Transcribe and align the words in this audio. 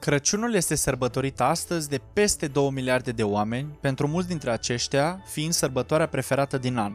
Crăciunul 0.00 0.54
este 0.54 0.74
sărbătorit 0.74 1.40
astăzi 1.40 1.88
de 1.88 2.00
peste 2.12 2.46
2 2.46 2.70
miliarde 2.70 3.10
de 3.10 3.22
oameni, 3.22 3.78
pentru 3.80 4.06
mulți 4.06 4.28
dintre 4.28 4.50
aceștia 4.50 5.22
fiind 5.26 5.52
sărbătoarea 5.52 6.06
preferată 6.06 6.58
din 6.58 6.76
an. 6.76 6.92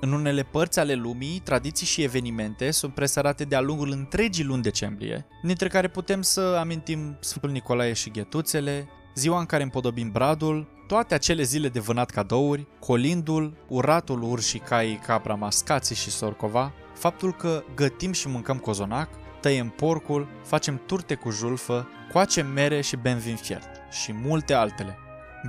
În 0.00 0.12
unele 0.12 0.42
părți 0.42 0.78
ale 0.78 0.94
lumii, 0.94 1.40
tradiții 1.44 1.86
și 1.86 2.02
evenimente 2.02 2.70
sunt 2.70 2.94
presărate 2.94 3.44
de-a 3.44 3.60
lungul 3.60 3.90
întregii 3.90 4.44
luni 4.44 4.62
decembrie, 4.62 5.26
dintre 5.42 5.68
care 5.68 5.88
putem 5.88 6.22
să 6.22 6.56
amintim 6.60 7.16
Sfântul 7.20 7.50
Nicolae 7.50 7.92
și 7.92 8.10
ghetuțele, 8.10 8.88
ziua 9.14 9.38
în 9.38 9.46
care 9.46 9.62
împodobim 9.62 10.10
bradul, 10.10 10.68
toate 10.86 11.14
acele 11.14 11.42
zile 11.42 11.68
de 11.68 11.80
vânat 11.80 12.10
cadouri, 12.10 12.66
colindul, 12.80 13.56
uratul 13.68 14.22
urșii, 14.22 14.58
caii, 14.60 15.00
capra, 15.06 15.34
mascații 15.34 15.96
și 15.96 16.10
sorcova, 16.10 16.72
faptul 16.94 17.34
că 17.34 17.62
gătim 17.74 18.12
și 18.12 18.28
mâncăm 18.28 18.58
cozonac, 18.58 19.08
tăiem 19.40 19.68
porcul, 19.68 20.28
facem 20.44 20.80
turte 20.86 21.14
cu 21.14 21.30
julfă, 21.30 21.88
coacem 22.12 22.46
mere 22.46 22.80
și 22.80 22.96
bem 22.96 23.18
vin 23.18 23.36
fiert 23.36 23.68
și 23.90 24.12
multe 24.12 24.54
altele. 24.54 24.98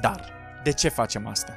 Dar, 0.01 0.31
de 0.63 0.71
ce 0.71 0.89
facem 0.89 1.27
asta? 1.27 1.53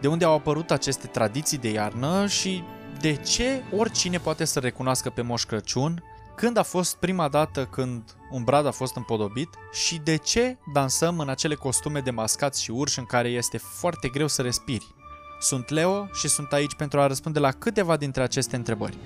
De 0.00 0.08
unde 0.08 0.24
au 0.24 0.34
apărut 0.34 0.70
aceste 0.70 1.06
tradiții 1.06 1.58
de 1.58 1.70
iarnă 1.70 2.26
și 2.26 2.62
de 3.00 3.14
ce 3.14 3.62
oricine 3.76 4.18
poate 4.18 4.44
să 4.44 4.58
recunoască 4.58 5.10
pe 5.10 5.22
Moș 5.22 5.44
Crăciun, 5.44 6.02
când 6.36 6.56
a 6.56 6.62
fost 6.62 6.96
prima 6.96 7.28
dată 7.28 7.64
când 7.64 8.16
un 8.30 8.44
brad 8.44 8.66
a 8.66 8.70
fost 8.70 8.96
împodobit 8.96 9.48
și 9.72 9.98
de 10.04 10.16
ce 10.16 10.58
dansăm 10.72 11.18
în 11.18 11.28
acele 11.28 11.54
costume 11.54 12.00
de 12.00 12.10
mascați 12.10 12.62
și 12.62 12.70
urși 12.70 12.98
în 12.98 13.04
care 13.04 13.28
este 13.28 13.58
foarte 13.58 14.08
greu 14.08 14.26
să 14.26 14.42
respiri. 14.42 14.94
Sunt 15.40 15.68
Leo 15.68 16.08
și 16.12 16.28
sunt 16.28 16.52
aici 16.52 16.74
pentru 16.74 17.00
a 17.00 17.06
răspunde 17.06 17.38
la 17.38 17.50
câteva 17.50 17.96
dintre 17.96 18.22
aceste 18.22 18.56
întrebări. 18.56 18.98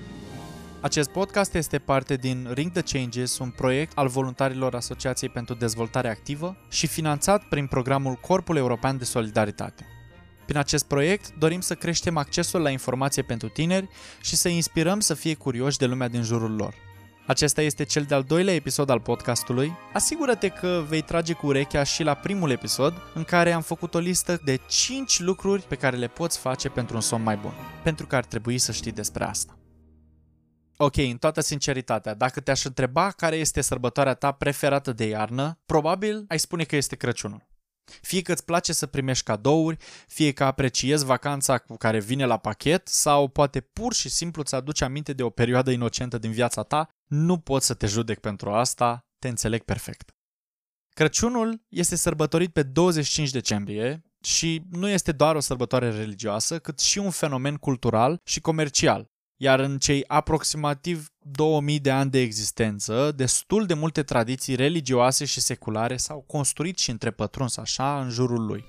Acest 0.81 1.09
podcast 1.09 1.53
este 1.53 1.79
parte 1.79 2.15
din 2.15 2.47
Ring 2.53 2.71
the 2.71 2.81
Changes, 2.81 3.37
un 3.37 3.49
proiect 3.49 3.97
al 3.97 4.07
voluntarilor 4.07 4.75
Asociației 4.75 5.29
pentru 5.29 5.53
Dezvoltare 5.53 6.09
Activă 6.09 6.57
și 6.69 6.87
finanțat 6.87 7.43
prin 7.43 7.67
programul 7.67 8.13
Corpul 8.13 8.55
European 8.55 8.97
de 8.97 9.03
Solidaritate. 9.03 9.85
Prin 10.45 10.57
acest 10.57 10.85
proiect 10.85 11.33
dorim 11.39 11.59
să 11.59 11.73
creștem 11.75 12.17
accesul 12.17 12.61
la 12.61 12.69
informație 12.69 13.21
pentru 13.21 13.47
tineri 13.47 13.89
și 14.21 14.35
să 14.35 14.47
inspirăm 14.49 14.99
să 14.99 15.13
fie 15.13 15.33
curioși 15.33 15.77
de 15.77 15.85
lumea 15.85 16.07
din 16.07 16.23
jurul 16.23 16.55
lor. 16.55 16.73
Acesta 17.27 17.61
este 17.61 17.83
cel 17.83 18.03
de-al 18.03 18.23
doilea 18.23 18.53
episod 18.53 18.89
al 18.89 18.99
podcastului. 18.99 19.73
Asigură-te 19.93 20.47
că 20.47 20.83
vei 20.87 21.01
trage 21.01 21.33
cu 21.33 21.45
urechea 21.45 21.83
și 21.83 22.03
la 22.03 22.13
primul 22.13 22.49
episod, 22.49 22.93
în 23.13 23.23
care 23.23 23.51
am 23.51 23.61
făcut 23.61 23.93
o 23.93 23.99
listă 23.99 24.41
de 24.43 24.59
5 24.67 25.19
lucruri 25.19 25.61
pe 25.61 25.75
care 25.75 25.97
le 25.97 26.07
poți 26.07 26.37
face 26.37 26.69
pentru 26.69 26.95
un 26.95 27.01
somn 27.01 27.23
mai 27.23 27.35
bun. 27.35 27.53
Pentru 27.83 28.07
că 28.07 28.15
ar 28.15 28.25
trebui 28.25 28.57
să 28.57 28.71
știi 28.71 28.91
despre 28.91 29.23
asta. 29.23 29.55
Ok, 30.83 30.97
în 30.97 31.17
toată 31.17 31.41
sinceritatea, 31.41 32.13
dacă 32.13 32.39
te-aș 32.39 32.63
întreba 32.63 33.11
care 33.11 33.35
este 33.35 33.61
sărbătoarea 33.61 34.13
ta 34.13 34.31
preferată 34.31 34.93
de 34.93 35.05
iarnă, 35.05 35.59
probabil 35.65 36.25
ai 36.27 36.39
spune 36.39 36.63
că 36.63 36.75
este 36.75 36.95
Crăciunul. 36.95 37.47
Fie 38.01 38.21
că 38.21 38.31
îți 38.31 38.45
place 38.45 38.73
să 38.73 38.85
primești 38.85 39.23
cadouri, 39.23 39.77
fie 40.07 40.31
că 40.31 40.43
apreciezi 40.43 41.05
vacanța 41.05 41.57
cu 41.57 41.77
care 41.77 41.99
vine 41.99 42.25
la 42.25 42.37
pachet 42.37 42.87
sau 42.87 43.27
poate 43.27 43.59
pur 43.59 43.93
și 43.93 44.09
simplu 44.09 44.43
ți 44.43 44.55
aduce 44.55 44.83
aminte 44.83 45.13
de 45.13 45.23
o 45.23 45.29
perioadă 45.29 45.71
inocentă 45.71 46.17
din 46.17 46.31
viața 46.31 46.63
ta, 46.63 46.89
nu 47.07 47.37
pot 47.37 47.61
să 47.61 47.73
te 47.73 47.87
judec 47.87 48.19
pentru 48.19 48.51
asta, 48.51 48.99
te 49.19 49.27
înțeleg 49.27 49.63
perfect. 49.63 50.11
Crăciunul 50.95 51.61
este 51.69 51.95
sărbătorit 51.95 52.53
pe 52.53 52.63
25 52.63 53.29
decembrie 53.29 54.03
și 54.23 54.61
nu 54.69 54.87
este 54.87 55.11
doar 55.11 55.35
o 55.35 55.39
sărbătoare 55.39 55.91
religioasă, 55.91 56.59
cât 56.59 56.79
și 56.79 56.97
un 56.97 57.09
fenomen 57.09 57.55
cultural 57.55 58.21
și 58.23 58.41
comercial, 58.41 59.11
iar 59.43 59.59
în 59.59 59.77
cei 59.77 60.03
aproximativ 60.07 61.11
2000 61.21 61.79
de 61.79 61.91
ani 61.91 62.11
de 62.11 62.19
existență, 62.19 63.13
destul 63.15 63.65
de 63.65 63.73
multe 63.73 64.03
tradiții 64.03 64.55
religioase 64.55 65.25
și 65.25 65.39
seculare 65.39 65.97
s-au 65.97 66.23
construit 66.27 66.77
și 66.77 66.89
întrepătruns 66.89 67.57
așa 67.57 68.01
în 68.01 68.09
jurul 68.09 68.45
lui. 68.45 68.65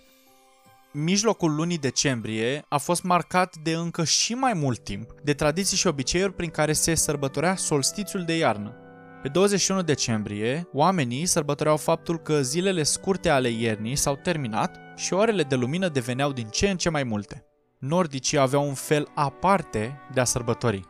Mijlocul 0.93 1.55
lunii 1.55 1.79
decembrie 1.79 2.65
a 2.69 2.79
fost 2.79 3.03
marcat 3.03 3.57
de 3.63 3.73
încă 3.73 4.05
și 4.05 4.35
mai 4.35 4.53
mult 4.55 4.85
timp 4.85 5.15
de 5.23 5.35
tradiții 5.35 5.77
și 5.77 5.87
obiceiuri 5.87 6.35
prin 6.35 6.51
care 6.51 6.73
se 6.73 6.95
sărbătorea 6.95 7.57
solstițiul 7.57 8.25
de 8.25 8.37
iarnă. 8.37 8.77
Pe 9.23 9.29
21 9.29 9.83
decembrie, 9.83 10.69
oamenii 10.73 11.27
sărbătoreau 11.27 11.77
faptul 11.77 12.19
că 12.19 12.43
zilele 12.43 12.83
scurte 12.83 13.29
ale 13.29 13.49
iernii 13.49 13.97
s-au 13.97 14.17
terminat 14.17 14.77
și 14.97 15.13
orele 15.13 15.43
de 15.43 15.55
lumină 15.55 15.89
deveneau 15.89 16.33
din 16.33 16.47
ce 16.47 16.71
în 16.71 16.77
ce 16.77 16.89
mai 16.89 17.03
multe 17.03 17.47
nordicii 17.83 18.39
aveau 18.39 18.67
un 18.67 18.75
fel 18.75 19.09
aparte 19.15 20.01
de 20.13 20.21
a 20.21 20.25
sărbători. 20.25 20.85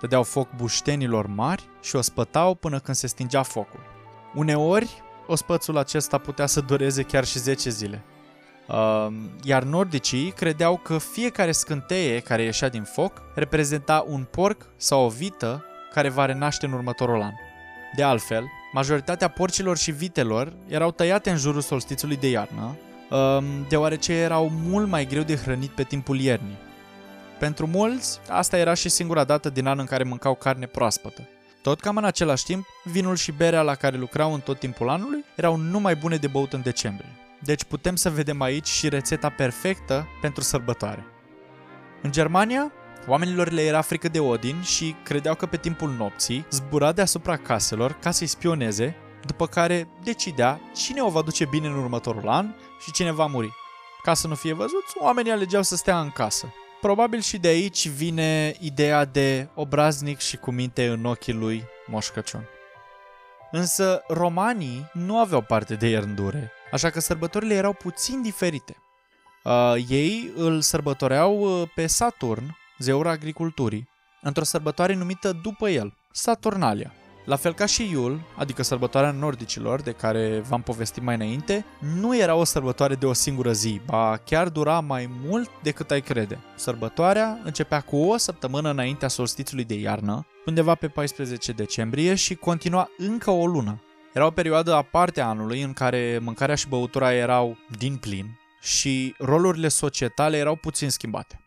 Dădeau 0.00 0.22
foc 0.22 0.48
buștenilor 0.56 1.26
mari 1.26 1.68
și 1.82 1.96
o 1.96 2.00
spătau 2.00 2.54
până 2.54 2.78
când 2.78 2.96
se 2.96 3.06
stingea 3.06 3.42
focul. 3.42 3.80
Uneori, 4.34 5.02
ospățul 5.26 5.76
acesta 5.76 6.18
putea 6.18 6.46
să 6.46 6.60
dureze 6.60 7.02
chiar 7.02 7.24
și 7.24 7.38
10 7.38 7.70
zile. 7.70 8.04
Uh, 8.68 9.06
iar 9.42 9.62
nordicii 9.62 10.30
credeau 10.30 10.76
că 10.76 10.98
fiecare 10.98 11.52
scânteie 11.52 12.20
care 12.20 12.42
ieșea 12.42 12.68
din 12.68 12.82
foc 12.82 13.22
reprezenta 13.34 14.04
un 14.08 14.26
porc 14.30 14.66
sau 14.76 15.04
o 15.04 15.08
vită 15.08 15.64
care 15.92 16.08
va 16.08 16.24
renaște 16.24 16.66
în 16.66 16.72
următorul 16.72 17.22
an. 17.22 17.32
De 17.96 18.02
altfel, 18.02 18.44
majoritatea 18.72 19.28
porcilor 19.28 19.76
și 19.76 19.90
vitelor 19.90 20.56
erau 20.66 20.90
tăiate 20.90 21.30
în 21.30 21.36
jurul 21.36 21.60
solstițiului 21.60 22.16
de 22.16 22.28
iarnă 22.28 22.60
Um, 22.60 22.85
deoarece 23.68 24.12
erau 24.12 24.50
mult 24.50 24.88
mai 24.88 25.06
greu 25.06 25.22
de 25.22 25.36
hrănit 25.36 25.70
pe 25.70 25.82
timpul 25.82 26.20
iernii. 26.20 26.58
Pentru 27.38 27.66
mulți, 27.66 28.20
asta 28.28 28.56
era 28.56 28.74
și 28.74 28.88
singura 28.88 29.24
dată 29.24 29.50
din 29.50 29.66
an 29.66 29.78
în 29.78 29.84
care 29.84 30.04
mâncau 30.04 30.34
carne 30.34 30.66
proaspătă. 30.66 31.28
Tot 31.62 31.80
cam 31.80 31.96
în 31.96 32.04
același 32.04 32.44
timp, 32.44 32.66
vinul 32.84 33.16
și 33.16 33.32
berea 33.32 33.62
la 33.62 33.74
care 33.74 33.96
lucrau 33.96 34.32
în 34.32 34.40
tot 34.40 34.58
timpul 34.58 34.88
anului 34.88 35.24
erau 35.34 35.56
numai 35.56 35.94
bune 35.94 36.16
de 36.16 36.26
băut 36.26 36.52
în 36.52 36.62
decembrie. 36.62 37.10
Deci 37.38 37.64
putem 37.64 37.96
să 37.96 38.10
vedem 38.10 38.40
aici 38.40 38.66
și 38.66 38.88
rețeta 38.88 39.28
perfectă 39.28 40.06
pentru 40.20 40.42
sărbătoare. 40.42 41.06
În 42.02 42.12
Germania, 42.12 42.72
oamenilor 43.06 43.50
le 43.50 43.62
era 43.62 43.80
frică 43.80 44.08
de 44.08 44.20
Odin 44.20 44.62
și 44.62 44.94
credeau 45.02 45.34
că 45.34 45.46
pe 45.46 45.56
timpul 45.56 45.90
nopții 45.98 46.46
zbura 46.50 46.92
deasupra 46.92 47.36
caselor 47.36 47.92
ca 47.92 48.10
să-i 48.10 48.26
spioneze 48.26 48.96
după 49.26 49.46
care 49.46 49.88
decidea 50.02 50.60
cine 50.74 51.02
o 51.02 51.08
va 51.08 51.22
duce 51.22 51.44
bine 51.44 51.66
în 51.66 51.78
următorul 51.78 52.28
an 52.28 52.54
și 52.80 52.92
cine 52.92 53.12
va 53.12 53.26
muri. 53.26 53.50
Ca 54.02 54.14
să 54.14 54.26
nu 54.26 54.34
fie 54.34 54.52
văzuți, 54.52 54.96
oamenii 54.98 55.30
alegeau 55.32 55.62
să 55.62 55.76
stea 55.76 56.00
în 56.00 56.10
casă. 56.10 56.52
Probabil 56.80 57.20
și 57.20 57.38
de 57.38 57.48
aici 57.48 57.88
vine 57.88 58.54
ideea 58.60 59.04
de 59.04 59.48
obraznic 59.54 60.18
și 60.18 60.36
cu 60.36 60.50
minte 60.50 60.86
în 60.86 61.04
ochii 61.04 61.32
lui 61.32 61.64
Moș 61.86 62.08
Crăciun. 62.08 62.48
Însă 63.50 64.02
romanii 64.08 64.90
nu 64.92 65.18
aveau 65.18 65.40
parte 65.40 65.74
de 65.74 65.86
ierndure, 65.86 66.52
așa 66.72 66.90
că 66.90 67.00
sărbătorile 67.00 67.54
erau 67.54 67.72
puțin 67.72 68.22
diferite. 68.22 68.76
Uh, 69.44 69.74
ei 69.88 70.32
îl 70.36 70.60
sărbătoreau 70.60 71.60
uh, 71.60 71.68
pe 71.74 71.86
Saturn, 71.86 72.56
zeul 72.78 73.06
agriculturii, 73.06 73.88
într-o 74.22 74.44
sărbătoare 74.44 74.94
numită 74.94 75.32
după 75.32 75.68
el, 75.68 75.94
Saturnalia. 76.12 76.92
La 77.26 77.36
fel 77.36 77.54
ca 77.54 77.66
și 77.66 77.90
Iul, 77.90 78.20
adică 78.36 78.62
sărbătoarea 78.62 79.10
nordicilor, 79.10 79.80
de 79.80 79.90
care 79.90 80.42
v-am 80.48 80.62
povestit 80.62 81.02
mai 81.02 81.14
înainte, 81.14 81.64
nu 82.00 82.16
era 82.16 82.34
o 82.34 82.44
sărbătoare 82.44 82.94
de 82.94 83.06
o 83.06 83.12
singură 83.12 83.52
zi, 83.52 83.80
ba 83.86 84.16
chiar 84.24 84.48
dura 84.48 84.80
mai 84.80 85.10
mult 85.24 85.50
decât 85.62 85.90
ai 85.90 86.00
crede. 86.00 86.38
Sărbătoarea 86.56 87.38
începea 87.44 87.80
cu 87.80 87.96
o 87.96 88.16
săptămână 88.16 88.70
înaintea 88.70 89.08
solstițiului 89.08 89.64
de 89.64 89.74
iarnă, 89.74 90.26
undeva 90.46 90.74
pe 90.74 90.88
14 90.88 91.52
decembrie 91.52 92.14
și 92.14 92.34
continua 92.34 92.88
încă 92.98 93.30
o 93.30 93.46
lună. 93.46 93.82
Era 94.14 94.26
o 94.26 94.30
perioadă 94.30 94.74
aparte 94.74 95.20
a 95.20 95.26
anului 95.26 95.62
în 95.62 95.72
care 95.72 96.18
mâncarea 96.22 96.54
și 96.54 96.68
băutura 96.68 97.14
erau 97.14 97.56
din 97.78 97.96
plin 97.96 98.38
și 98.60 99.14
rolurile 99.18 99.68
societale 99.68 100.36
erau 100.36 100.56
puțin 100.56 100.90
schimbate 100.90 101.40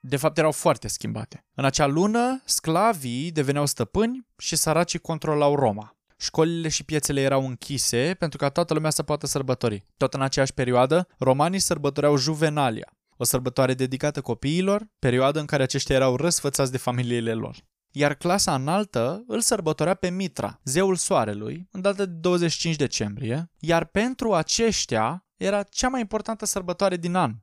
de 0.00 0.16
fapt 0.16 0.38
erau 0.38 0.52
foarte 0.52 0.88
schimbate. 0.88 1.44
În 1.54 1.64
acea 1.64 1.86
lună, 1.86 2.42
sclavii 2.44 3.30
deveneau 3.30 3.66
stăpâni 3.66 4.26
și 4.38 4.56
săracii 4.56 4.98
controlau 4.98 5.54
Roma. 5.54 5.94
Școlile 6.16 6.68
și 6.68 6.84
piețele 6.84 7.20
erau 7.20 7.46
închise 7.46 8.16
pentru 8.18 8.38
ca 8.38 8.48
toată 8.48 8.74
lumea 8.74 8.90
să 8.90 9.02
poată 9.02 9.26
sărbători. 9.26 9.86
Tot 9.96 10.14
în 10.14 10.22
aceeași 10.22 10.54
perioadă, 10.54 11.08
romanii 11.18 11.58
sărbătoreau 11.58 12.16
Juvenalia, 12.16 12.92
o 13.16 13.24
sărbătoare 13.24 13.74
dedicată 13.74 14.20
copiilor, 14.20 14.86
perioadă 14.98 15.40
în 15.40 15.46
care 15.46 15.62
aceștia 15.62 15.94
erau 15.94 16.16
răsfățați 16.16 16.70
de 16.70 16.78
familiile 16.78 17.34
lor. 17.34 17.56
Iar 17.90 18.14
clasa 18.14 18.54
înaltă 18.54 19.24
îl 19.26 19.40
sărbătorea 19.40 19.94
pe 19.94 20.10
Mitra, 20.10 20.60
zeul 20.64 20.96
soarelui, 20.96 21.68
în 21.70 21.80
data 21.80 22.04
de 22.04 22.12
25 22.12 22.76
decembrie, 22.76 23.50
iar 23.58 23.84
pentru 23.84 24.34
aceștia 24.34 25.26
era 25.36 25.62
cea 25.62 25.88
mai 25.88 26.00
importantă 26.00 26.44
sărbătoare 26.44 26.96
din 26.96 27.14
an, 27.14 27.34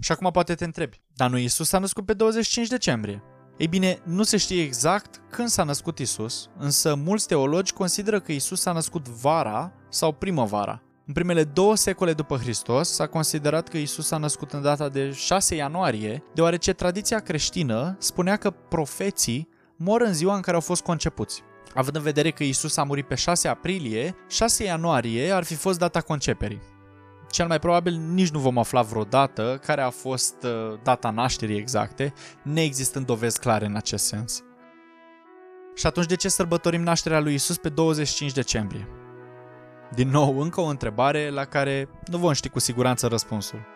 și 0.00 0.12
acum 0.12 0.30
poate 0.30 0.54
te 0.54 0.64
întrebi, 0.64 1.00
dar 1.14 1.30
nu 1.30 1.38
Isus 1.38 1.68
s-a 1.68 1.78
născut 1.78 2.04
pe 2.04 2.12
25 2.12 2.68
decembrie? 2.68 3.22
Ei 3.56 3.68
bine, 3.68 3.98
nu 4.04 4.22
se 4.22 4.36
știe 4.36 4.62
exact 4.62 5.20
când 5.30 5.48
s-a 5.48 5.62
născut 5.62 5.98
Isus, 5.98 6.50
însă 6.58 6.94
mulți 6.94 7.26
teologi 7.26 7.72
consideră 7.72 8.20
că 8.20 8.32
Isus 8.32 8.60
s-a 8.60 8.72
născut 8.72 9.08
vara 9.08 9.72
sau 9.88 10.12
primăvara. 10.12 10.82
În 11.06 11.12
primele 11.12 11.44
două 11.44 11.76
secole 11.76 12.12
după 12.12 12.36
Hristos 12.36 12.94
s-a 12.94 13.06
considerat 13.06 13.68
că 13.68 13.76
Isus 13.76 14.06
s-a 14.06 14.16
născut 14.16 14.52
în 14.52 14.62
data 14.62 14.88
de 14.88 15.10
6 15.10 15.54
ianuarie, 15.54 16.22
deoarece 16.34 16.72
tradiția 16.72 17.18
creștină 17.18 17.96
spunea 17.98 18.36
că 18.36 18.50
profeții 18.50 19.48
mor 19.76 20.00
în 20.00 20.12
ziua 20.12 20.34
în 20.34 20.40
care 20.40 20.54
au 20.54 20.62
fost 20.62 20.82
concepuți. 20.82 21.42
Având 21.74 21.96
în 21.96 22.02
vedere 22.02 22.30
că 22.30 22.44
Isus 22.44 22.76
a 22.76 22.82
murit 22.82 23.06
pe 23.06 23.14
6 23.14 23.48
aprilie, 23.48 24.14
6 24.28 24.64
ianuarie 24.64 25.30
ar 25.30 25.44
fi 25.44 25.54
fost 25.54 25.78
data 25.78 26.00
conceperii. 26.00 26.60
Cel 27.30 27.46
mai 27.46 27.58
probabil 27.58 28.00
nici 28.12 28.30
nu 28.30 28.38
vom 28.38 28.58
afla 28.58 28.82
vreodată 28.82 29.60
care 29.64 29.80
a 29.80 29.90
fost 29.90 30.34
uh, 30.42 30.78
data 30.82 31.10
nașterii 31.10 31.56
exacte, 31.56 32.12
neexistând 32.42 33.06
dovezi 33.06 33.38
clare 33.38 33.66
în 33.66 33.76
acest 33.76 34.04
sens. 34.04 34.44
Și 35.74 35.86
atunci 35.86 36.06
de 36.06 36.14
ce 36.14 36.28
sărbătorim 36.28 36.82
nașterea 36.82 37.20
lui 37.20 37.34
Isus 37.34 37.56
pe 37.56 37.68
25 37.68 38.32
decembrie? 38.32 38.88
Din 39.94 40.08
nou, 40.08 40.38
încă 40.38 40.60
o 40.60 40.64
întrebare 40.66 41.30
la 41.30 41.44
care 41.44 41.88
nu 42.06 42.18
vom 42.18 42.32
ști 42.32 42.48
cu 42.48 42.58
siguranță 42.58 43.06
răspunsul. 43.06 43.66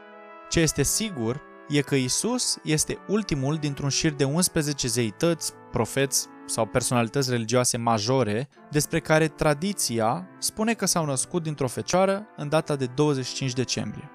Ce 0.49 0.61
este 0.61 0.83
sigur 0.83 1.41
e 1.69 1.81
că 1.81 1.95
Isus 1.95 2.59
este 2.63 2.99
ultimul 3.09 3.57
dintr-un 3.57 3.89
șir 3.89 4.13
de 4.13 4.25
11 4.25 4.89
zeități, 4.89 5.53
profeți 5.71 6.29
sau 6.47 6.67
personalități 6.67 7.31
religioase 7.31 7.77
majore 7.77 8.49
despre 8.71 9.01
care 9.01 9.29
tradiția 9.29 10.29
spune 10.39 10.75
că 10.75 10.87
s-au 10.87 11.05
născut 11.05 11.43
dintr-o 11.43 11.69
fecioară 11.69 12.27
în 12.37 12.49
data 12.49 12.77
de 12.77 12.87
25 12.87 13.53
decembrie. 13.53 14.11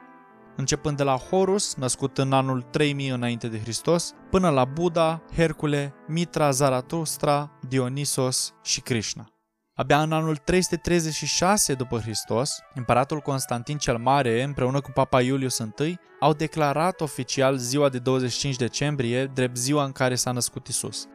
Începând 0.55 0.97
de 0.97 1.03
la 1.03 1.15
Horus, 1.15 1.75
născut 1.75 2.17
în 2.17 2.33
anul 2.33 2.61
3000 2.61 3.09
înainte 3.09 3.47
de 3.47 3.59
Hristos, 3.59 4.13
până 4.29 4.49
la 4.49 4.65
Buddha, 4.65 5.21
Hercule, 5.35 5.93
Mitra, 6.07 6.51
Zaratustra, 6.51 7.51
Dionisos 7.67 8.53
și 8.63 8.81
Krishna. 8.81 9.29
Abia 9.75 10.01
în 10.01 10.11
anul 10.11 10.35
336 10.35 11.73
după 11.73 11.99
Hristos, 11.99 12.59
împăratul 12.73 13.19
Constantin 13.19 13.77
cel 13.77 13.97
Mare, 13.97 14.43
împreună 14.43 14.81
cu 14.81 14.91
papa 14.91 15.21
Iulius 15.21 15.57
I, 15.57 15.97
au 16.19 16.33
declarat 16.33 17.01
oficial 17.01 17.57
ziua 17.57 17.89
de 17.89 17.99
25 17.99 18.55
decembrie 18.55 19.25
drept 19.25 19.57
ziua 19.57 19.83
în 19.83 19.91
care 19.91 20.15
s-a 20.15 20.31
născut 20.31 20.67
Isus. 20.67 21.07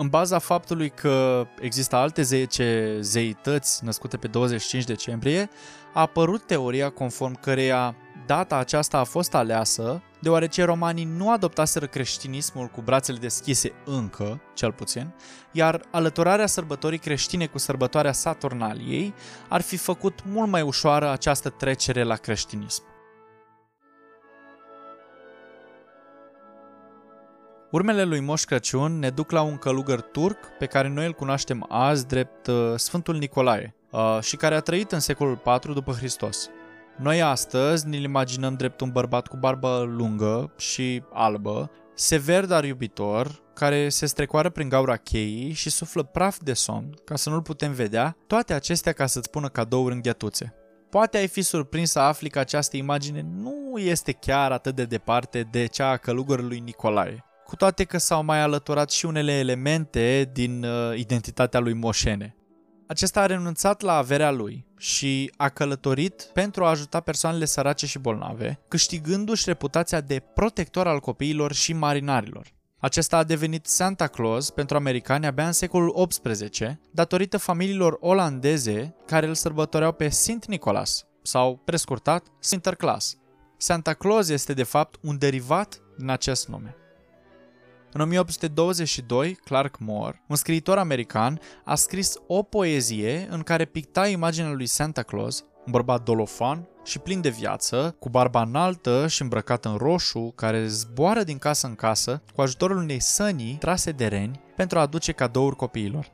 În 0.00 0.08
baza 0.08 0.38
faptului 0.38 0.88
că 0.90 1.46
există 1.60 1.96
alte 1.96 2.22
10 2.22 2.96
zeități 3.00 3.84
născute 3.84 4.16
pe 4.16 4.26
25 4.26 4.84
decembrie, 4.84 5.50
a 5.92 6.00
apărut 6.00 6.46
teoria 6.46 6.90
conform 6.90 7.40
căreia 7.40 7.96
data 8.26 8.56
aceasta 8.56 8.98
a 8.98 9.04
fost 9.04 9.34
aleasă 9.34 10.02
deoarece 10.20 10.64
romanii 10.64 11.04
nu 11.04 11.30
adoptaseră 11.30 11.86
creștinismul 11.86 12.66
cu 12.66 12.80
brațele 12.80 13.18
deschise 13.18 13.72
încă, 13.84 14.40
cel 14.54 14.72
puțin, 14.72 15.10
iar 15.52 15.80
alăturarea 15.90 16.46
sărbătorii 16.46 16.98
creștine 16.98 17.46
cu 17.46 17.58
sărbătoarea 17.58 18.12
Saturnaliei 18.12 19.14
ar 19.48 19.60
fi 19.60 19.76
făcut 19.76 20.18
mult 20.24 20.50
mai 20.50 20.62
ușoară 20.62 21.10
această 21.10 21.48
trecere 21.48 22.02
la 22.02 22.16
creștinism. 22.16 22.87
Urmele 27.70 28.04
lui 28.04 28.20
Moș 28.20 28.44
Crăciun 28.44 28.98
ne 28.98 29.10
duc 29.10 29.30
la 29.30 29.42
un 29.42 29.56
călugăr 29.56 30.00
turc 30.00 30.38
pe 30.58 30.66
care 30.66 30.88
noi 30.88 31.06
îl 31.06 31.12
cunoaștem 31.12 31.66
azi 31.68 32.06
drept 32.06 32.46
uh, 32.46 32.72
Sfântul 32.76 33.16
Nicolae 33.16 33.74
uh, 33.90 34.18
și 34.20 34.36
care 34.36 34.54
a 34.54 34.60
trăit 34.60 34.92
în 34.92 35.00
secolul 35.00 35.42
IV 35.46 35.72
după 35.72 35.92
Hristos. 35.92 36.48
Noi 36.96 37.22
astăzi 37.22 37.88
ne-l 37.88 38.02
imaginăm 38.02 38.54
drept 38.54 38.80
un 38.80 38.90
bărbat 38.90 39.26
cu 39.26 39.36
barbă 39.36 39.84
lungă 39.96 40.52
și 40.56 41.02
albă, 41.12 41.70
sever 41.94 42.46
dar 42.46 42.64
iubitor, 42.64 43.42
care 43.54 43.88
se 43.88 44.06
strecoară 44.06 44.50
prin 44.50 44.68
gaura 44.68 44.96
cheii 44.96 45.52
și 45.52 45.70
suflă 45.70 46.02
praf 46.02 46.38
de 46.42 46.52
somn, 46.52 46.94
ca 47.04 47.16
să 47.16 47.30
nu-l 47.30 47.42
putem 47.42 47.72
vedea, 47.72 48.16
toate 48.26 48.54
acestea 48.54 48.92
ca 48.92 49.06
să-ți 49.06 49.30
pună 49.30 49.48
cadouri 49.48 49.94
în 49.94 50.02
ghetuțe. 50.02 50.54
Poate 50.90 51.16
ai 51.16 51.28
fi 51.28 51.42
surprins 51.42 51.90
să 51.90 51.98
afli 51.98 52.30
că 52.30 52.38
această 52.38 52.76
imagine 52.76 53.26
nu 53.34 53.78
este 53.78 54.12
chiar 54.12 54.52
atât 54.52 54.74
de 54.74 54.84
departe 54.84 55.48
de 55.50 55.66
cea 55.66 55.90
a 55.90 55.96
călugărului 55.96 56.58
Nicolae, 56.58 57.27
cu 57.48 57.56
toate 57.56 57.84
că 57.84 57.98
s-au 57.98 58.24
mai 58.24 58.40
alăturat 58.40 58.90
și 58.90 59.06
unele 59.06 59.32
elemente 59.32 60.30
din 60.32 60.64
uh, 60.64 60.98
identitatea 60.98 61.60
lui 61.60 61.72
Moșene. 61.72 62.36
Acesta 62.86 63.20
a 63.20 63.26
renunțat 63.26 63.80
la 63.80 63.96
averea 63.96 64.30
lui 64.30 64.66
și 64.78 65.32
a 65.36 65.48
călătorit 65.48 66.30
pentru 66.32 66.64
a 66.64 66.68
ajuta 66.68 67.00
persoanele 67.00 67.44
sărace 67.44 67.86
și 67.86 67.98
bolnave, 67.98 68.60
câștigându-și 68.68 69.42
reputația 69.46 70.00
de 70.00 70.22
protector 70.34 70.86
al 70.86 71.00
copiilor 71.00 71.52
și 71.52 71.72
marinarilor. 71.72 72.46
Acesta 72.78 73.16
a 73.16 73.24
devenit 73.24 73.66
Santa 73.66 74.06
Claus 74.06 74.50
pentru 74.50 74.76
americani 74.76 75.26
abia 75.26 75.46
în 75.46 75.52
secolul 75.52 76.06
XVIII, 76.06 76.80
datorită 76.90 77.38
familiilor 77.38 77.96
olandeze 78.00 78.94
care 79.06 79.26
îl 79.26 79.34
sărbătoreau 79.34 79.92
pe 79.92 80.08
Sint 80.08 80.46
Nicholas, 80.46 81.06
sau, 81.22 81.56
prescurtat, 81.64 82.26
Sinterklaas. 82.40 83.16
Santa 83.56 83.94
Claus 83.94 84.28
este 84.28 84.52
de 84.52 84.62
fapt 84.62 84.98
un 85.02 85.18
derivat 85.18 85.80
din 85.96 86.08
acest 86.08 86.48
nume. 86.48 86.76
În 87.92 88.00
1822, 88.00 89.34
Clark 89.34 89.78
Moore, 89.78 90.22
un 90.26 90.36
scriitor 90.36 90.78
american, 90.78 91.40
a 91.64 91.74
scris 91.74 92.14
o 92.26 92.42
poezie 92.42 93.26
în 93.30 93.40
care 93.40 93.64
picta 93.64 94.08
imaginea 94.08 94.50
lui 94.50 94.66
Santa 94.66 95.02
Claus, 95.02 95.44
un 95.66 95.72
bărbat 95.72 96.02
dolofan 96.02 96.68
și 96.84 96.98
plin 96.98 97.20
de 97.20 97.28
viață, 97.28 97.96
cu 97.98 98.08
barba 98.08 98.42
înaltă 98.42 99.06
și 99.06 99.22
îmbrăcat 99.22 99.64
în 99.64 99.76
roșu, 99.76 100.32
care 100.36 100.66
zboară 100.66 101.22
din 101.22 101.38
casă 101.38 101.66
în 101.66 101.74
casă 101.74 102.22
cu 102.34 102.40
ajutorul 102.40 102.76
unei 102.76 103.00
sănii 103.00 103.56
trase 103.60 103.90
de 103.90 104.06
reni 104.06 104.40
pentru 104.56 104.78
a 104.78 104.80
aduce 104.80 105.12
cadouri 105.12 105.56
copiilor. 105.56 106.10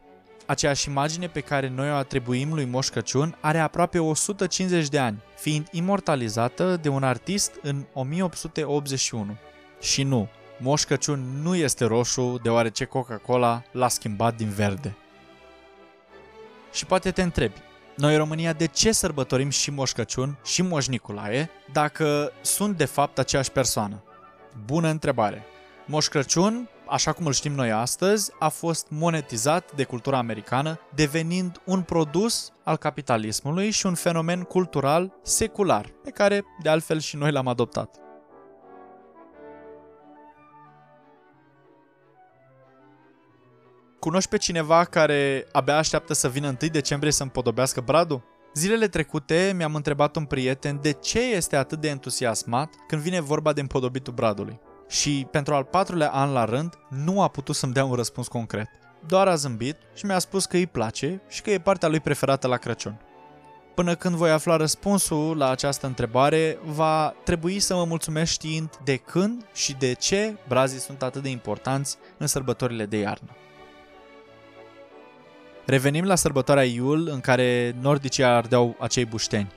Aceeași 0.47 0.89
imagine 0.89 1.27
pe 1.27 1.41
care 1.41 1.69
noi 1.69 1.91
o 1.91 1.95
atribuim 1.95 2.53
lui 2.53 2.65
Moș 2.65 2.89
Crăciun 2.89 3.37
are 3.41 3.59
aproape 3.59 3.99
150 3.99 4.89
de 4.89 4.99
ani, 4.99 5.23
fiind 5.37 5.69
imortalizată 5.71 6.79
de 6.83 6.89
un 6.89 7.03
artist 7.03 7.53
în 7.63 7.85
1881. 7.93 9.37
Și 9.81 10.03
nu, 10.03 10.29
Moș 10.59 10.85
Crăciun 10.85 11.41
nu 11.43 11.55
este 11.55 11.85
roșu 11.85 12.39
deoarece 12.43 12.85
Coca-Cola 12.85 13.63
l-a 13.71 13.89
schimbat 13.89 14.37
din 14.37 14.49
verde. 14.49 14.97
Și 16.73 16.87
poate 16.87 17.11
te 17.11 17.23
întrebi, 17.23 17.63
noi 17.97 18.13
în 18.13 18.19
România 18.19 18.53
de 18.53 18.67
ce 18.67 18.93
sărbătorim 18.93 19.49
și 19.49 19.71
Moș 19.71 19.93
Crăciun 19.93 20.39
și 20.45 20.63
Moș 20.63 20.87
Nicolae 20.87 21.51
dacă 21.73 22.33
sunt 22.41 22.77
de 22.77 22.85
fapt 22.85 23.19
aceeași 23.19 23.51
persoană? 23.51 24.03
Bună 24.65 24.89
întrebare! 24.89 25.45
Moș 25.87 26.07
Crăciun, 26.07 26.69
așa 26.87 27.13
cum 27.13 27.27
îl 27.27 27.33
știm 27.33 27.53
noi 27.53 27.73
astăzi, 27.73 28.31
a 28.39 28.49
fost 28.49 28.87
monetizat 28.91 29.75
de 29.75 29.85
cultura 29.85 30.19
americană, 30.19 30.81
devenind 30.95 31.61
un 31.65 31.83
produs 31.83 32.53
al 32.65 32.77
capitalismului 32.77 33.71
și 33.71 33.87
un 33.87 33.95
fenomen 33.95 34.43
cultural 34.43 35.13
secular, 35.23 35.87
pe 36.03 36.11
care 36.11 36.45
de 36.63 36.69
altfel 36.69 37.01
și 37.01 37.17
noi 37.17 37.33
l-am 37.33 37.49
adoptat. 37.49 38.04
Cunoști 44.05 44.29
pe 44.29 44.37
cineva 44.37 44.85
care 44.85 45.47
abia 45.53 45.77
așteaptă 45.77 46.15
să 46.15 46.29
vină 46.29 46.47
1 46.47 46.57
decembrie 46.71 47.13
să 47.13 47.23
împodobească 47.23 47.81
bradul? 47.81 48.23
Zilele 48.55 48.89
trecute 48.89 49.53
mi-am 49.57 49.75
întrebat 49.75 50.17
un 50.17 50.25
prieten 50.25 50.79
de 50.83 50.93
ce 50.93 51.21
este 51.21 51.57
atât 51.57 51.81
de 51.81 51.89
entuziasmat 51.89 52.75
când 52.89 53.03
vine 53.03 53.21
vorba 53.21 53.53
de 53.53 53.61
împodobitul 53.61 54.13
bradului. 54.13 54.61
Și 54.89 55.27
pentru 55.31 55.55
al 55.55 55.65
patrulea 55.65 56.09
an 56.09 56.33
la 56.33 56.45
rând 56.45 56.79
nu 56.89 57.23
a 57.23 57.29
putut 57.29 57.55
să-mi 57.55 57.73
dea 57.73 57.85
un 57.85 57.95
răspuns 57.95 58.29
concret. 58.29 58.69
Doar 59.07 59.29
a 59.29 59.35
zâmbit 59.35 59.77
și 59.95 60.07
mi-a 60.07 60.19
spus 60.19 60.47
că 60.47 60.57
îi 60.57 60.67
place 60.67 61.23
și 61.29 61.43
că 61.43 61.51
e 61.51 61.59
partea 61.59 61.89
lui 61.89 62.01
preferată 62.01 62.47
la 62.47 62.57
Crăciun. 62.57 63.01
Până 63.75 63.95
când 63.95 64.15
voi 64.15 64.31
afla 64.31 64.57
răspunsul 64.57 65.37
la 65.37 65.51
această 65.51 65.87
întrebare, 65.87 66.59
va 66.65 67.15
trebui 67.25 67.59
să 67.59 67.75
mă 67.75 67.85
mulțumesc 67.85 68.31
știind 68.31 68.71
de 68.85 68.97
când 68.97 69.47
și 69.55 69.75
de 69.79 69.93
ce 69.93 70.37
brazii 70.49 70.81
sunt 70.81 71.03
atât 71.03 71.23
de 71.23 71.29
importanți 71.29 71.97
în 72.19 72.27
sărbătorile 72.27 72.87
de 72.87 72.97
iarnă. 72.97 73.29
Revenim 75.67 76.05
la 76.05 76.15
sărbătoarea 76.15 76.65
Iul 76.65 77.09
în 77.09 77.21
care 77.21 77.77
nordicii 77.81 78.25
ardeau 78.25 78.77
acei 78.79 79.05
bușteni. 79.05 79.53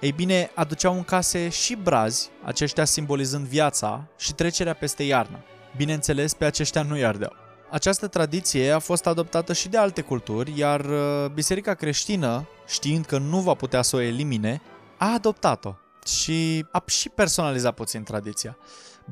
Ei 0.00 0.12
bine, 0.12 0.50
aduceau 0.54 0.94
în 0.94 1.02
case 1.02 1.48
și 1.48 1.74
brazi, 1.74 2.30
aceștia 2.44 2.84
simbolizând 2.84 3.46
viața 3.46 4.06
și 4.18 4.34
trecerea 4.34 4.74
peste 4.74 5.02
iarnă. 5.02 5.38
Bineînțeles, 5.76 6.34
pe 6.34 6.44
aceștia 6.44 6.82
nu 6.82 6.98
i 6.98 7.04
ardeau. 7.04 7.32
Această 7.70 8.06
tradiție 8.06 8.70
a 8.70 8.78
fost 8.78 9.06
adoptată 9.06 9.52
și 9.52 9.68
de 9.68 9.78
alte 9.78 10.00
culturi, 10.00 10.58
iar 10.58 10.80
uh, 10.80 11.30
biserica 11.34 11.74
creștină, 11.74 12.48
știind 12.66 13.04
că 13.04 13.18
nu 13.18 13.40
va 13.40 13.54
putea 13.54 13.82
să 13.82 13.96
o 13.96 14.00
elimine, 14.00 14.60
a 14.98 15.12
adoptat-o 15.12 15.74
și 16.06 16.66
a 16.70 16.82
și 16.86 17.08
personalizat 17.08 17.74
puțin 17.74 18.02
tradiția. 18.02 18.56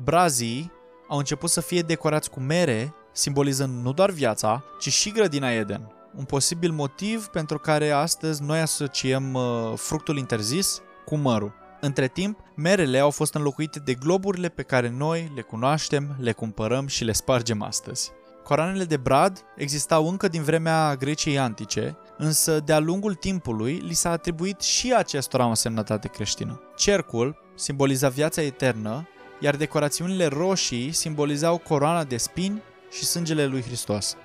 Brazii 0.03 0.71
au 1.07 1.17
început 1.17 1.49
să 1.49 1.61
fie 1.61 1.81
decorați 1.81 2.29
cu 2.29 2.39
mere, 2.39 2.93
simbolizând 3.11 3.83
nu 3.83 3.93
doar 3.93 4.09
viața, 4.09 4.63
ci 4.79 4.91
și 4.91 5.11
grădina 5.11 5.51
Eden, 5.51 5.91
un 6.17 6.23
posibil 6.23 6.71
motiv 6.71 7.25
pentru 7.25 7.59
care 7.59 7.89
astăzi 7.89 8.43
noi 8.43 8.59
asociem 8.59 9.33
uh, 9.33 9.73
fructul 9.75 10.17
interzis 10.17 10.81
cu 11.05 11.15
mărul. 11.15 11.53
Între 11.81 12.07
timp, 12.07 12.39
merele 12.55 12.99
au 12.99 13.09
fost 13.09 13.33
înlocuite 13.33 13.79
de 13.79 13.93
globurile 13.93 14.49
pe 14.49 14.61
care 14.61 14.89
noi 14.89 15.31
le 15.35 15.41
cunoaștem, 15.41 16.15
le 16.19 16.31
cumpărăm 16.31 16.87
și 16.87 17.03
le 17.03 17.11
spargem 17.11 17.61
astăzi. 17.61 18.11
Coroanele 18.43 18.83
de 18.83 18.97
brad 18.97 19.45
existau 19.55 20.09
încă 20.09 20.27
din 20.27 20.43
vremea 20.43 20.95
Greciei 20.95 21.39
antice, 21.39 21.97
însă 22.17 22.59
de-a 22.59 22.79
lungul 22.79 23.13
timpului 23.13 23.73
li 23.73 23.93
s-a 23.93 24.09
atribuit 24.09 24.61
și 24.61 24.93
acestora 24.93 25.47
o 25.47 25.53
semnătate 25.53 26.07
creștină. 26.07 26.61
Cercul 26.75 27.37
simboliza 27.55 28.09
viața 28.09 28.41
eternă, 28.41 29.07
iar 29.39 29.55
decorațiunile 29.55 30.25
roșii 30.25 30.91
simbolizau 30.91 31.57
coroana 31.57 32.03
de 32.03 32.17
spini 32.17 32.61
și 32.91 33.05
sângele 33.05 33.45
lui 33.45 33.61
Hristos. 33.61 34.15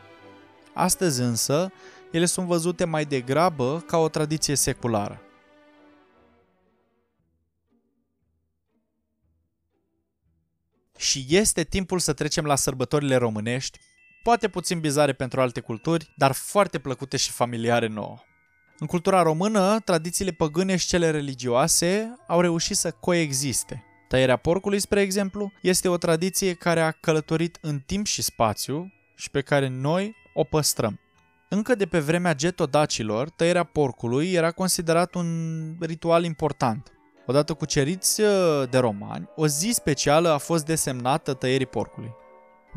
Astăzi 0.79 1.21
însă, 1.21 1.73
ele 2.11 2.25
sunt 2.25 2.47
văzute 2.47 2.85
mai 2.85 3.05
degrabă 3.05 3.85
ca 3.87 3.97
o 3.97 4.09
tradiție 4.09 4.55
seculară. 4.55 5.21
Și 10.97 11.27
este 11.29 11.65
timpul 11.65 11.99
să 11.99 12.13
trecem 12.13 12.45
la 12.45 12.57
sărbătorile 12.57 13.17
românești, 13.17 13.79
poate 14.23 14.49
puțin 14.49 14.81
bizare 14.81 15.13
pentru 15.13 15.41
alte 15.41 15.61
culturi, 15.61 16.13
dar 16.17 16.33
foarte 16.33 16.79
plăcute 16.79 17.17
și 17.17 17.31
familiare 17.31 17.87
nouă. 17.87 18.19
În 18.79 18.87
cultura 18.87 19.23
română, 19.23 19.81
tradițiile 19.81 20.31
păgâne 20.31 20.77
și 20.77 20.87
cele 20.87 21.11
religioase 21.11 22.17
au 22.27 22.41
reușit 22.41 22.77
să 22.77 22.91
coexiste. 22.91 23.85
Tăierea 24.09 24.37
porcului, 24.37 24.81
spre 24.81 25.01
exemplu, 25.01 25.53
este 25.63 25.89
o 25.89 25.97
tradiție 25.97 26.55
care 26.55 26.81
a 26.81 26.91
călătorit 26.91 27.59
în 27.61 27.79
timp 27.79 28.07
și 28.07 28.23
spațiu 28.23 28.93
și 29.15 29.31
pe 29.31 29.41
care 29.41 29.69
noi 29.69 30.18
o 30.39 30.45
păstrăm. 30.45 31.01
Încă 31.49 31.75
de 31.75 31.87
pe 31.87 31.99
vremea 31.99 32.35
getodacilor, 32.35 33.31
tăierea 33.31 33.65
porcului 33.65 34.33
era 34.33 34.51
considerat 34.51 35.15
un 35.15 35.29
ritual 35.81 36.25
important. 36.25 36.93
Odată 37.27 37.55
cu 37.55 37.65
ceriți 37.65 38.21
uh, 38.21 38.69
de 38.71 38.79
romani, 38.79 39.29
o 39.37 39.47
zi 39.47 39.71
specială 39.73 40.29
a 40.29 40.39
fost 40.39 40.65
desemnată 40.65 41.33
tăierii 41.33 41.67
porcului. 41.67 42.15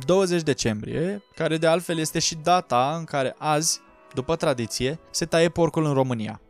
20 0.06 0.42
decembrie, 0.42 1.24
care 1.36 1.58
de 1.58 1.68
altfel 1.68 1.98
este 1.98 2.20
și 2.20 2.36
data 2.36 2.96
în 2.98 3.04
care 3.04 3.36
azi, 3.38 3.82
după 4.14 4.36
tradiție, 4.36 5.00
se 5.12 5.26
taie 5.26 5.50
porcul 5.50 5.86
în 5.86 5.94
România. 5.94 6.42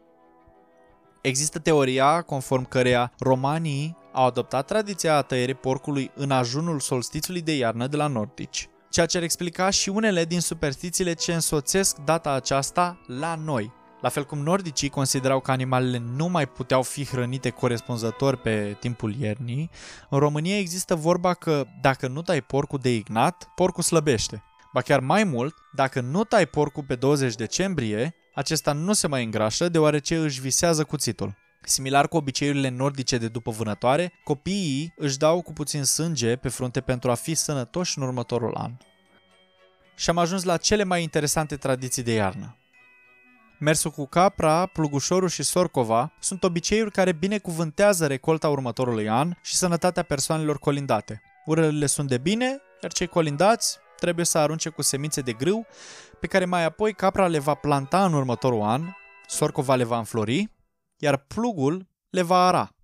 Există 1.22 1.60
teoria 1.60 2.22
conform 2.22 2.68
căreia 2.68 3.14
romanii 3.20 3.98
au 4.12 4.26
adoptat 4.26 4.66
tradiția 4.66 5.22
tăierii 5.22 5.54
porcului 5.54 6.12
în 6.16 6.32
ajunul 6.32 6.80
solstițiului 6.80 7.42
de 7.42 7.56
iarnă 7.56 7.88
de 7.88 7.98
la 7.98 8.08
nordici, 8.08 8.70
ceea 8.92 9.06
ce 9.06 9.18
ar 9.18 9.24
explica 9.24 9.70
și 9.70 9.90
unele 9.90 10.26
din 10.26 10.40
superstițiile 10.40 11.14
ce 11.14 11.34
însoțesc 11.34 11.98
data 11.98 12.32
aceasta 12.32 13.00
la 13.08 13.36
noi. 13.36 13.74
La 14.02 14.10
fel 14.10 14.26
cum 14.26 14.40
nordicii 14.40 14.90
considerau 14.90 15.40
că 15.40 15.52
animalele 15.52 16.02
nu 16.16 16.28
mai 16.28 16.48
puteau 16.48 16.82
fi 16.82 17.06
hrănite 17.06 17.50
corespunzător 17.50 18.36
pe 18.36 18.78
timpul 18.80 19.16
iernii, 19.16 19.70
în 20.10 20.20
România 20.20 20.58
există 20.58 20.96
vorba 20.96 21.34
că 21.34 21.66
dacă 21.82 22.08
nu 22.08 22.22
tai 22.22 22.42
porcul 22.42 22.80
de 22.82 22.94
ignat, 22.94 23.50
porcul 23.56 23.84
slăbește. 23.84 24.44
Ba 24.74 24.82
chiar 24.82 25.00
mai 25.00 25.24
mult, 25.24 25.56
dacă 25.76 26.02
nu 26.02 26.24
tai 26.24 26.46
porcul 26.46 26.84
pe 26.84 26.96
20 26.96 27.36
decembrie, 27.36 28.16
acesta 28.34 28.72
nu 28.74 28.94
se 28.94 29.08
mai 29.08 29.24
îngrașă 29.24 29.70
deoarece 29.70 30.16
își 30.16 30.42
visează 30.42 30.84
cuțitul. 30.84 31.41
Similar 31.64 32.08
cu 32.08 32.18
obiceiurile 32.18 32.70
nordice 32.70 33.18
de 33.18 33.28
după 33.28 33.52
vânătoare, 33.52 34.14
copiii 34.24 34.94
își 34.98 35.18
dau 35.18 35.42
cu 35.42 35.54
puțin 35.54 35.84
sânge 35.84 36.36
pe 36.36 36.50
frunte 36.50 36.82
pentru 36.82 37.12
a 37.12 37.14
fi 37.14 37.36
sănătoși 37.36 37.98
în 37.98 38.04
următorul 38.04 38.56
an. 38.56 38.72
Și 39.96 40.10
am 40.10 40.18
ajuns 40.18 40.44
la 40.44 40.58
cele 40.58 40.84
mai 40.84 41.02
interesante 41.02 41.56
tradiții 41.56 42.04
de 42.04 42.14
iarnă. 42.14 42.56
Mersul 43.60 43.92
cu 43.92 44.06
capra, 44.06 44.66
plugușorul 44.66 45.30
și 45.30 45.44
sorcova 45.44 46.14
sunt 46.20 46.44
obiceiuri 46.44 46.92
care 46.92 47.12
binecuvântează 47.12 48.08
recolta 48.08 48.50
următorului 48.50 49.10
an 49.10 49.34
și 49.42 49.56
sănătatea 49.56 50.04
persoanelor 50.04 50.60
colindate. 50.60 51.22
Urările 51.46 51.86
sunt 51.86 52.08
de 52.08 52.18
bine, 52.18 52.58
iar 52.82 52.92
cei 52.92 53.08
colindați 53.08 53.78
trebuie 54.00 54.26
să 54.26 54.38
arunce 54.38 54.70
cu 54.70 54.82
semințe 54.82 55.22
de 55.22 55.34
grâu, 55.34 55.66
pe 56.20 56.28
care 56.28 56.46
mai 56.46 56.64
apoi 56.64 56.94
capra 56.94 57.28
le 57.28 57.40
va 57.40 57.54
planta 57.54 58.06
în 58.06 58.14
următorul 58.14 58.62
an, 58.62 58.82
sorcova 59.28 59.76
le 59.76 59.84
va 59.84 59.98
înflori, 59.98 60.50
iar 61.02 61.18
plugul 61.18 61.88
le 62.10 62.22
va 62.22 62.48
ara. 62.48 62.76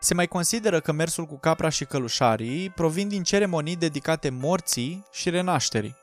Se 0.00 0.14
mai 0.14 0.26
consideră 0.26 0.80
că 0.80 0.92
mersul 0.92 1.24
cu 1.24 1.38
capra 1.38 1.68
și 1.68 1.84
călușarii 1.84 2.70
provin 2.70 3.08
din 3.08 3.22
ceremonii 3.22 3.76
dedicate 3.76 4.30
morții 4.30 5.06
și 5.12 5.30
renașterii. 5.30 5.96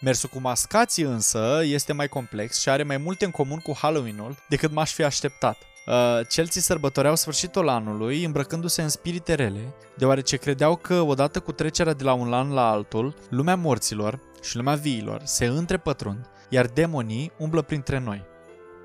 Mersul 0.00 0.28
cu 0.28 0.40
mascații 0.40 1.04
însă 1.04 1.60
este 1.64 1.92
mai 1.92 2.08
complex 2.08 2.60
și 2.60 2.68
are 2.68 2.82
mai 2.82 2.96
multe 2.96 3.24
în 3.24 3.30
comun 3.30 3.58
cu 3.58 3.76
Halloween-ul 3.76 4.36
decât 4.48 4.72
m-aș 4.72 4.92
fi 4.92 5.02
așteptat. 5.02 5.56
Uh, 5.86 6.20
celții 6.28 6.60
sărbătoreau 6.60 7.16
sfârșitul 7.16 7.68
anului 7.68 8.24
îmbrăcându-se 8.24 8.82
în 8.82 8.88
spirite 8.88 9.34
rele, 9.34 9.74
deoarece 9.96 10.36
credeau 10.36 10.76
că 10.76 11.00
odată 11.00 11.40
cu 11.40 11.52
trecerea 11.52 11.92
de 11.92 12.04
la 12.04 12.12
un 12.12 12.32
an 12.32 12.52
la 12.52 12.70
altul, 12.70 13.14
lumea 13.30 13.56
morților 13.56 14.20
și 14.42 14.56
lumea 14.56 14.74
viilor 14.74 15.20
se 15.24 15.44
întrepătrund, 15.44 16.30
iar 16.48 16.66
demonii 16.66 17.32
umblă 17.38 17.62
printre 17.62 17.98
noi. 17.98 18.36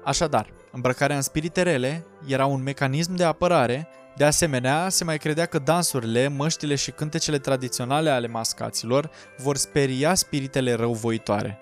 Așadar, 0.05 0.53
îmbrăcarea 0.72 1.15
în 1.15 1.22
spirite 1.22 1.62
rele 1.62 2.05
era 2.27 2.45
un 2.45 2.63
mecanism 2.63 3.15
de 3.15 3.24
apărare, 3.24 3.88
de 4.15 4.24
asemenea, 4.24 4.89
se 4.89 5.03
mai 5.03 5.17
credea 5.17 5.45
că 5.45 5.60
dansurile, 5.60 6.27
măștile 6.27 6.75
și 6.75 6.91
cântecele 6.91 7.38
tradiționale 7.38 8.10
ale 8.10 8.27
mascaților 8.27 9.10
vor 9.38 9.57
speria 9.57 10.13
spiritele 10.13 10.74
răuvoitoare. 10.74 11.60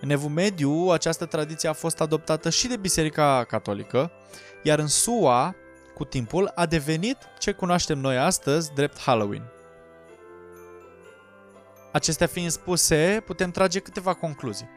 În 0.00 0.10
Evul 0.10 0.30
Mediu, 0.30 0.88
această 0.90 1.24
tradiție 1.24 1.68
a 1.68 1.72
fost 1.72 2.00
adoptată 2.00 2.50
și 2.50 2.68
de 2.68 2.76
Biserica 2.76 3.44
Catolică, 3.48 4.12
iar 4.62 4.78
în 4.78 4.86
SUA, 4.86 5.54
cu 5.94 6.04
timpul, 6.04 6.52
a 6.54 6.66
devenit 6.66 7.16
ce 7.38 7.52
cunoaștem 7.52 7.98
noi 7.98 8.18
astăzi 8.18 8.72
drept 8.72 9.00
Halloween. 9.00 9.42
Acestea 11.92 12.26
fiind 12.26 12.50
spuse, 12.50 13.22
putem 13.26 13.50
trage 13.50 13.78
câteva 13.78 14.14
concluzii. 14.14 14.68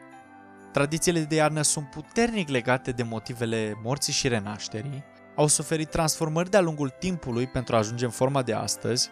Tradițiile 0.78 1.20
de 1.20 1.34
iarnă 1.34 1.62
sunt 1.62 1.90
puternic 1.90 2.48
legate 2.48 2.90
de 2.90 3.02
motivele 3.02 3.80
morții 3.82 4.12
și 4.12 4.28
renașterii, 4.28 5.04
au 5.36 5.46
suferit 5.46 5.90
transformări 5.90 6.50
de-a 6.50 6.60
lungul 6.60 6.88
timpului 6.98 7.46
pentru 7.46 7.74
a 7.74 7.78
ajunge 7.78 8.04
în 8.04 8.10
forma 8.10 8.42
de 8.42 8.52
astăzi, 8.52 9.10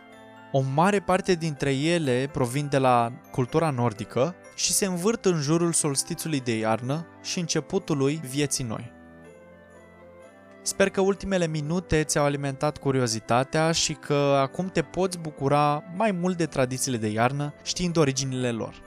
o 0.52 0.62
mare 0.75 1.00
parte 1.00 1.35
dintre 1.35 1.75
ele 1.75 2.28
provin 2.32 2.68
de 2.70 2.78
la 2.78 3.12
cultura 3.30 3.70
nordică 3.70 4.35
și 4.56 4.73
se 4.73 4.87
învârt 4.87 5.25
în 5.25 5.40
jurul 5.40 5.73
solstițiului 5.73 6.40
de 6.40 6.56
iarnă 6.56 7.06
și 7.23 7.38
începutului 7.38 8.20
vieții 8.30 8.64
noi. 8.64 8.92
Sper 10.62 10.90
că 10.90 11.00
ultimele 11.00 11.46
minute 11.46 12.04
ți-au 12.04 12.25
alimentat 12.25 12.78
curiozitatea 12.78 13.73
și 13.73 13.92
că 13.92 14.38
acum 14.40 14.68
te 14.68 14.82
poți 14.82 15.18
bucura 15.18 15.85
mai 15.96 16.11
mult 16.12 16.37
de 16.37 16.46
tradițiile 16.46 16.96
de 16.96 17.08
iarnă 17.08 17.54
știind 17.62 17.96
originile 17.96 18.50
lor. 18.50 18.86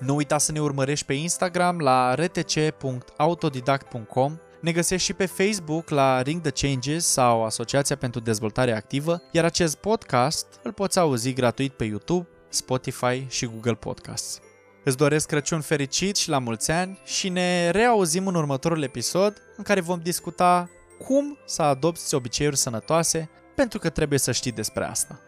Nu 0.00 0.14
uita 0.14 0.38
să 0.38 0.52
ne 0.52 0.60
urmărești 0.60 1.06
pe 1.06 1.12
Instagram 1.12 1.78
la 1.78 2.14
rtc.autodidact.com 2.14 4.38
ne 4.60 4.72
găsești 4.72 5.06
și 5.06 5.12
pe 5.12 5.26
Facebook 5.26 5.88
la 5.88 6.22
Ring 6.22 6.40
the 6.40 6.66
Changes 6.66 7.06
sau 7.06 7.44
Asociația 7.44 7.96
pentru 7.96 8.20
Dezvoltare 8.20 8.76
Activă, 8.76 9.22
iar 9.32 9.44
acest 9.44 9.76
podcast 9.76 10.46
îl 10.62 10.72
poți 10.72 10.98
auzi 10.98 11.32
gratuit 11.32 11.72
pe 11.72 11.84
YouTube, 11.84 12.28
Spotify 12.48 13.26
și 13.28 13.46
Google 13.46 13.74
Podcasts. 13.74 14.40
Îți 14.84 14.96
doresc 14.96 15.26
Crăciun 15.26 15.60
fericit 15.60 16.16
și 16.16 16.28
la 16.28 16.38
mulți 16.38 16.70
ani 16.70 17.00
și 17.04 17.28
ne 17.28 17.70
reauzim 17.70 18.26
în 18.26 18.34
următorul 18.34 18.82
episod 18.82 19.42
în 19.56 19.64
care 19.64 19.80
vom 19.80 20.00
discuta 20.02 20.70
cum 20.98 21.38
să 21.46 21.62
adopți 21.62 22.14
obiceiuri 22.14 22.56
sănătoase 22.56 23.30
pentru 23.54 23.78
că 23.78 23.88
trebuie 23.88 24.18
să 24.18 24.32
știi 24.32 24.52
despre 24.52 24.84
asta. 24.84 25.20